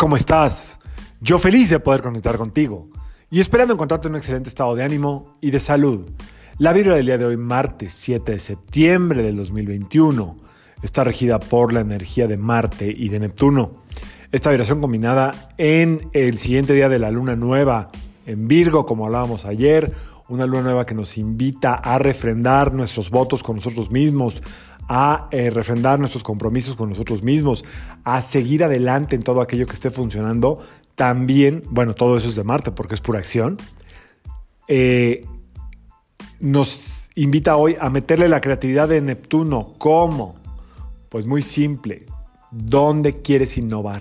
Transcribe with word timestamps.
¿cómo 0.00 0.16
estás? 0.16 0.78
Yo 1.20 1.38
feliz 1.38 1.68
de 1.68 1.78
poder 1.78 2.00
conectar 2.00 2.38
contigo 2.38 2.88
y 3.30 3.38
esperando 3.38 3.74
encontrarte 3.74 4.08
en 4.08 4.14
un 4.14 4.16
excelente 4.16 4.48
estado 4.48 4.74
de 4.74 4.82
ánimo 4.82 5.34
y 5.42 5.50
de 5.50 5.60
salud. 5.60 6.08
La 6.56 6.72
vibra 6.72 6.96
del 6.96 7.04
día 7.04 7.18
de 7.18 7.26
hoy, 7.26 7.36
martes 7.36 7.92
7 7.92 8.32
de 8.32 8.40
septiembre 8.40 9.22
del 9.22 9.36
2021, 9.36 10.38
está 10.82 11.04
regida 11.04 11.38
por 11.38 11.74
la 11.74 11.80
energía 11.80 12.26
de 12.26 12.38
Marte 12.38 12.90
y 12.90 13.10
de 13.10 13.20
Neptuno. 13.20 13.72
Esta 14.32 14.48
vibración 14.48 14.80
combinada 14.80 15.50
en 15.58 16.08
el 16.14 16.38
siguiente 16.38 16.72
día 16.72 16.88
de 16.88 16.98
la 16.98 17.10
luna 17.10 17.36
nueva 17.36 17.90
en 18.24 18.48
Virgo, 18.48 18.86
como 18.86 19.04
hablábamos 19.04 19.44
ayer, 19.44 19.92
una 20.30 20.46
luna 20.46 20.62
nueva 20.62 20.86
que 20.86 20.94
nos 20.94 21.18
invita 21.18 21.74
a 21.74 21.98
refrendar 21.98 22.72
nuestros 22.72 23.10
votos 23.10 23.42
con 23.42 23.56
nosotros 23.56 23.90
mismos, 23.90 24.42
a 24.92 25.28
eh, 25.30 25.50
refrendar 25.50 26.00
nuestros 26.00 26.24
compromisos 26.24 26.74
con 26.74 26.88
nosotros 26.88 27.22
mismos, 27.22 27.64
a 28.02 28.20
seguir 28.20 28.64
adelante 28.64 29.14
en 29.14 29.22
todo 29.22 29.40
aquello 29.40 29.64
que 29.66 29.74
esté 29.74 29.88
funcionando, 29.88 30.58
también, 30.96 31.62
bueno, 31.70 31.94
todo 31.94 32.16
eso 32.16 32.28
es 32.28 32.34
de 32.34 32.42
Marte 32.42 32.72
porque 32.72 32.94
es 32.94 33.00
pura 33.00 33.20
acción, 33.20 33.56
eh, 34.66 35.24
nos 36.40 37.08
invita 37.14 37.54
hoy 37.54 37.76
a 37.80 37.88
meterle 37.88 38.28
la 38.28 38.40
creatividad 38.40 38.88
de 38.88 39.00
Neptuno. 39.00 39.74
¿Cómo? 39.78 40.34
Pues 41.08 41.24
muy 41.24 41.42
simple. 41.42 42.06
¿Dónde 42.50 43.22
quieres 43.22 43.56
innovar? 43.58 44.00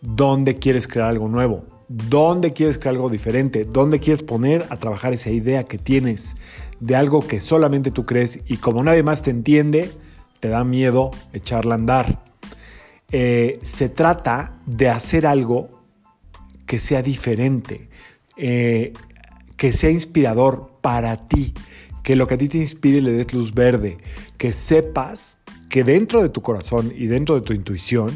¿Dónde 0.00 0.58
quieres 0.58 0.88
crear 0.88 1.08
algo 1.08 1.28
nuevo? 1.28 1.62
¿Dónde 1.86 2.52
quieres 2.52 2.80
crear 2.80 2.96
algo 2.96 3.10
diferente? 3.10 3.64
¿Dónde 3.64 4.00
quieres 4.00 4.24
poner 4.24 4.66
a 4.70 4.76
trabajar 4.76 5.12
esa 5.12 5.30
idea 5.30 5.62
que 5.62 5.78
tienes 5.78 6.34
de 6.80 6.96
algo 6.96 7.24
que 7.24 7.38
solamente 7.38 7.92
tú 7.92 8.04
crees 8.04 8.40
y 8.48 8.56
como 8.56 8.82
nadie 8.82 9.04
más 9.04 9.22
te 9.22 9.30
entiende, 9.30 9.92
te 10.40 10.48
da 10.48 10.64
miedo 10.64 11.10
echarla 11.32 11.74
a 11.74 11.78
andar. 11.78 12.22
Eh, 13.12 13.58
se 13.62 13.88
trata 13.88 14.54
de 14.66 14.88
hacer 14.88 15.26
algo 15.26 15.70
que 16.66 16.78
sea 16.78 17.02
diferente, 17.02 17.88
eh, 18.36 18.92
que 19.56 19.72
sea 19.72 19.90
inspirador 19.90 20.72
para 20.80 21.28
ti, 21.28 21.54
que 22.02 22.16
lo 22.16 22.26
que 22.26 22.34
a 22.34 22.38
ti 22.38 22.48
te 22.48 22.58
inspire 22.58 23.00
le 23.00 23.12
des 23.12 23.32
luz 23.32 23.54
verde, 23.54 23.98
que 24.36 24.52
sepas 24.52 25.38
que 25.68 25.84
dentro 25.84 26.22
de 26.22 26.28
tu 26.28 26.42
corazón 26.42 26.92
y 26.96 27.06
dentro 27.06 27.34
de 27.34 27.40
tu 27.40 27.52
intuición 27.52 28.10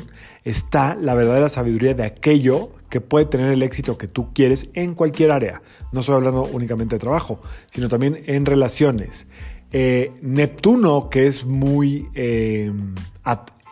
está 0.44 0.94
la 0.94 1.14
verdadera 1.14 1.48
sabiduría 1.48 1.94
de 1.94 2.04
aquello 2.04 2.70
que 2.88 3.00
puede 3.00 3.26
tener 3.26 3.52
el 3.52 3.62
éxito 3.62 3.98
que 3.98 4.08
tú 4.08 4.32
quieres 4.32 4.70
en 4.74 4.94
cualquier 4.94 5.30
área. 5.30 5.62
No 5.92 6.00
estoy 6.00 6.16
hablando 6.16 6.42
únicamente 6.44 6.96
de 6.96 7.00
trabajo, 7.00 7.40
sino 7.70 7.88
también 7.88 8.22
en 8.26 8.46
relaciones, 8.46 9.28
eh, 9.72 10.12
Neptuno, 10.22 11.08
que 11.10 11.26
es 11.26 11.44
muy 11.44 12.08
eh, 12.14 12.72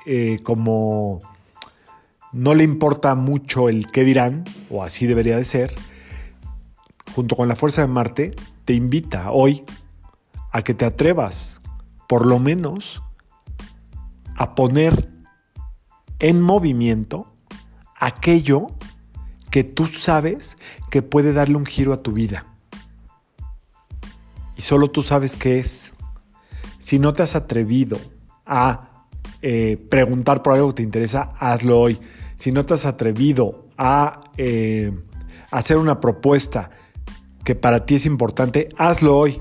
eh, 0.06 0.36
como 0.42 1.18
no 2.32 2.54
le 2.54 2.64
importa 2.64 3.14
mucho 3.14 3.68
el 3.68 3.86
qué 3.86 4.04
dirán, 4.04 4.44
o 4.70 4.84
así 4.84 5.06
debería 5.06 5.36
de 5.36 5.44
ser, 5.44 5.74
junto 7.14 7.36
con 7.36 7.48
la 7.48 7.56
fuerza 7.56 7.82
de 7.82 7.88
Marte, 7.88 8.30
te 8.64 8.74
invita 8.74 9.30
hoy 9.32 9.64
a 10.52 10.62
que 10.62 10.74
te 10.74 10.84
atrevas, 10.84 11.60
por 12.06 12.26
lo 12.26 12.38
menos, 12.38 13.02
a 14.36 14.54
poner 14.54 15.10
en 16.20 16.40
movimiento 16.40 17.32
aquello 17.98 18.68
que 19.50 19.64
tú 19.64 19.86
sabes 19.86 20.58
que 20.90 21.02
puede 21.02 21.32
darle 21.32 21.56
un 21.56 21.66
giro 21.66 21.92
a 21.92 22.02
tu 22.02 22.12
vida 22.12 22.46
y 24.58 24.62
solo 24.62 24.90
tú 24.90 25.02
sabes 25.02 25.36
qué 25.36 25.58
es. 25.58 25.94
Si 26.80 26.98
no 26.98 27.12
te 27.12 27.22
has 27.22 27.36
atrevido 27.36 27.98
a 28.44 29.06
eh, 29.40 29.78
preguntar 29.88 30.42
por 30.42 30.54
algo 30.54 30.68
que 30.70 30.74
te 30.74 30.82
interesa, 30.82 31.30
hazlo 31.38 31.80
hoy. 31.80 31.98
Si 32.34 32.50
no 32.50 32.66
te 32.66 32.74
has 32.74 32.84
atrevido 32.84 33.68
a 33.78 34.24
eh, 34.36 34.92
hacer 35.52 35.76
una 35.76 36.00
propuesta 36.00 36.70
que 37.44 37.54
para 37.54 37.86
ti 37.86 37.94
es 37.94 38.04
importante, 38.04 38.68
hazlo 38.76 39.16
hoy. 39.16 39.40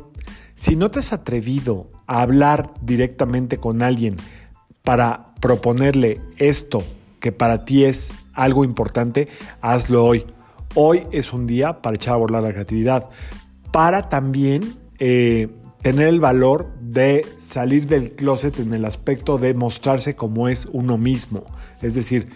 Si 0.54 0.76
no 0.76 0.92
te 0.92 1.00
has 1.00 1.12
atrevido 1.14 1.90
a 2.06 2.22
hablar 2.22 2.72
directamente 2.82 3.58
con 3.58 3.82
alguien 3.82 4.18
para 4.84 5.34
proponerle 5.42 6.22
esto 6.38 6.84
que 7.20 7.32
para 7.32 7.66
ti 7.66 7.86
es 7.86 8.14
algo 8.34 8.64
importante, 8.64 9.28
hazlo 9.62 10.06
hoy. 10.06 10.26
Hoy 10.76 11.08
es 11.12 11.34
un 11.34 11.48
día 11.48 11.82
para 11.82 11.96
echar 11.96 12.14
a 12.14 12.18
volar 12.18 12.44
la 12.44 12.52
creatividad, 12.52 13.10
para 13.72 14.10
también 14.10 14.87
eh, 15.00 15.50
tener 15.82 16.08
el 16.08 16.20
valor 16.20 16.68
de 16.82 17.26
salir 17.38 17.88
del 17.88 18.12
closet 18.12 18.60
en 18.60 18.74
el 18.74 18.86
aspecto 18.86 19.38
de 19.38 19.54
mostrarse 19.54 20.16
como 20.16 20.48
es 20.48 20.68
uno 20.72 20.98
mismo. 20.98 21.46
Es 21.82 21.96
decir, 21.96 22.30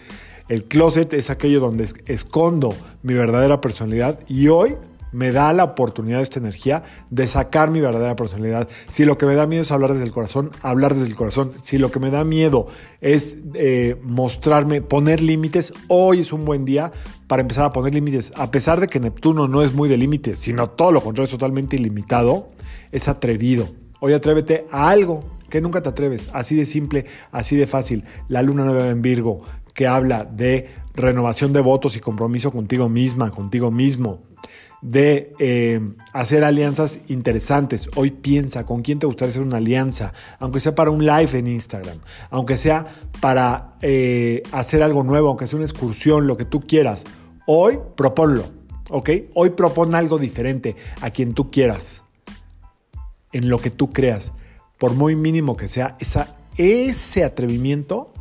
el 0.48 0.64
closet 0.64 1.12
es 1.14 1.30
aquello 1.30 1.60
donde 1.60 1.88
escondo 2.06 2.74
mi 3.02 3.14
verdadera 3.14 3.60
personalidad 3.60 4.18
y 4.28 4.48
hoy 4.48 4.76
me 5.12 5.30
da 5.30 5.52
la 5.52 5.64
oportunidad 5.64 6.20
esta 6.20 6.40
energía 6.40 6.82
de 7.10 7.26
sacar 7.26 7.70
mi 7.70 7.80
verdadera 7.80 8.16
personalidad. 8.16 8.68
Si 8.88 9.04
lo 9.04 9.18
que 9.18 9.26
me 9.26 9.34
da 9.34 9.46
miedo 9.46 9.62
es 9.62 9.70
hablar 9.70 9.92
desde 9.92 10.06
el 10.06 10.12
corazón, 10.12 10.50
hablar 10.62 10.94
desde 10.94 11.08
el 11.08 11.14
corazón. 11.14 11.52
Si 11.62 11.78
lo 11.78 11.90
que 11.90 12.00
me 12.00 12.10
da 12.10 12.24
miedo 12.24 12.66
es 13.00 13.36
eh, 13.54 13.96
mostrarme, 14.02 14.80
poner 14.80 15.20
límites, 15.20 15.72
hoy 15.88 16.20
es 16.20 16.32
un 16.32 16.44
buen 16.44 16.64
día 16.64 16.90
para 17.26 17.42
empezar 17.42 17.66
a 17.66 17.72
poner 17.72 17.94
límites. 17.94 18.32
A 18.36 18.50
pesar 18.50 18.80
de 18.80 18.88
que 18.88 19.00
Neptuno 19.00 19.48
no 19.48 19.62
es 19.62 19.74
muy 19.74 19.88
de 19.88 19.96
límites, 19.96 20.38
sino 20.38 20.70
todo 20.70 20.92
lo 20.92 21.02
contrario, 21.02 21.26
es 21.26 21.30
totalmente 21.30 21.76
ilimitado, 21.76 22.50
es 22.90 23.08
atrevido. 23.08 23.68
Hoy 24.00 24.14
atrévete 24.14 24.66
a 24.72 24.88
algo 24.88 25.24
que 25.48 25.60
nunca 25.60 25.82
te 25.82 25.90
atreves. 25.90 26.30
Así 26.32 26.56
de 26.56 26.66
simple, 26.66 27.06
así 27.30 27.56
de 27.56 27.66
fácil. 27.66 28.04
La 28.28 28.42
luna 28.42 28.64
nueva 28.64 28.88
en 28.88 29.02
Virgo, 29.02 29.42
que 29.74 29.86
habla 29.86 30.24
de 30.24 30.70
renovación 30.94 31.52
de 31.52 31.60
votos 31.60 31.96
y 31.96 32.00
compromiso 32.00 32.50
contigo 32.50 32.88
misma, 32.88 33.30
contigo 33.30 33.70
mismo 33.70 34.31
de 34.82 35.32
eh, 35.38 35.80
hacer 36.12 36.44
alianzas 36.44 37.00
interesantes. 37.08 37.88
Hoy 37.94 38.10
piensa 38.10 38.66
con 38.66 38.82
quién 38.82 38.98
te 38.98 39.06
gustaría 39.06 39.30
hacer 39.30 39.42
una 39.42 39.58
alianza, 39.58 40.12
aunque 40.40 40.60
sea 40.60 40.74
para 40.74 40.90
un 40.90 41.06
live 41.06 41.38
en 41.38 41.46
Instagram, 41.46 41.98
aunque 42.30 42.56
sea 42.56 42.86
para 43.20 43.76
eh, 43.80 44.42
hacer 44.52 44.82
algo 44.82 45.04
nuevo, 45.04 45.28
aunque 45.28 45.46
sea 45.46 45.56
una 45.56 45.66
excursión, 45.66 46.26
lo 46.26 46.36
que 46.36 46.44
tú 46.44 46.60
quieras. 46.60 47.04
Hoy 47.46 47.78
proponlo, 47.96 48.44
¿ok? 48.90 49.10
Hoy 49.34 49.50
propon 49.50 49.94
algo 49.94 50.18
diferente 50.18 50.76
a 51.00 51.10
quien 51.10 51.32
tú 51.32 51.50
quieras, 51.50 52.02
en 53.32 53.48
lo 53.48 53.58
que 53.58 53.70
tú 53.70 53.92
creas, 53.92 54.32
por 54.78 54.94
muy 54.94 55.16
mínimo 55.16 55.56
que 55.56 55.68
sea, 55.68 55.96
esa, 56.00 56.36
ese 56.56 57.24
atrevimiento, 57.24 58.12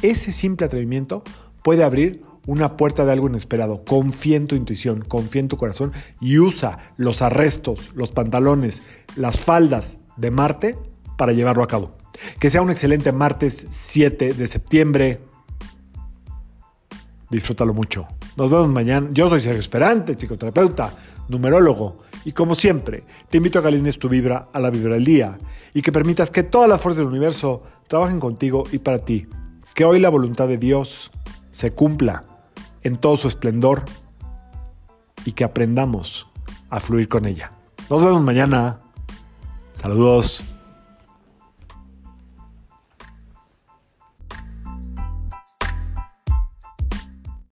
ese 0.00 0.32
simple 0.32 0.66
atrevimiento 0.66 1.22
puede 1.62 1.82
abrir 1.82 2.22
una 2.48 2.78
puerta 2.78 3.04
de 3.04 3.12
algo 3.12 3.28
inesperado. 3.28 3.84
Confía 3.84 4.38
en 4.38 4.46
tu 4.46 4.56
intuición, 4.56 5.04
confía 5.06 5.42
en 5.42 5.48
tu 5.48 5.58
corazón 5.58 5.92
y 6.18 6.38
usa 6.38 6.94
los 6.96 7.20
arrestos, 7.20 7.90
los 7.94 8.10
pantalones, 8.10 8.82
las 9.16 9.38
faldas 9.38 9.98
de 10.16 10.30
Marte 10.30 10.78
para 11.18 11.32
llevarlo 11.32 11.62
a 11.62 11.66
cabo. 11.66 11.98
Que 12.40 12.48
sea 12.48 12.62
un 12.62 12.70
excelente 12.70 13.12
martes 13.12 13.66
7 13.68 14.32
de 14.32 14.46
septiembre. 14.46 15.20
Disfrútalo 17.28 17.74
mucho. 17.74 18.06
Nos 18.38 18.50
vemos 18.50 18.68
mañana. 18.68 19.08
Yo 19.12 19.28
soy 19.28 19.42
Sergio 19.42 19.60
Esperante, 19.60 20.14
psicoterapeuta, 20.14 20.94
numerólogo. 21.28 21.98
Y 22.24 22.32
como 22.32 22.54
siempre, 22.54 23.04
te 23.28 23.36
invito 23.36 23.58
a 23.58 23.62
que 23.62 23.68
alines 23.68 23.98
tu 23.98 24.08
vibra 24.08 24.48
a 24.54 24.58
la 24.58 24.70
vibra 24.70 24.94
del 24.94 25.04
día 25.04 25.36
y 25.74 25.82
que 25.82 25.92
permitas 25.92 26.30
que 26.30 26.44
todas 26.44 26.68
las 26.68 26.80
fuerzas 26.80 27.00
del 27.00 27.08
universo 27.08 27.62
trabajen 27.88 28.18
contigo 28.18 28.64
y 28.72 28.78
para 28.78 29.04
ti. 29.04 29.26
Que 29.74 29.84
hoy 29.84 30.00
la 30.00 30.08
voluntad 30.08 30.48
de 30.48 30.56
Dios 30.56 31.10
se 31.50 31.72
cumpla 31.72 32.24
en 32.88 32.96
todo 32.96 33.16
su 33.16 33.28
esplendor 33.28 33.84
y 35.24 35.32
que 35.32 35.44
aprendamos 35.44 36.26
a 36.70 36.80
fluir 36.80 37.08
con 37.08 37.26
ella. 37.26 37.52
Nos 37.88 38.02
vemos 38.02 38.22
mañana. 38.22 38.78
Saludos. 39.72 40.42